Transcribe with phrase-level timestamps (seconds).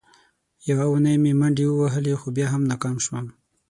[0.69, 3.25] یوه اونۍ مې منډې ووهلې، خو بیا هم ناکام شوم.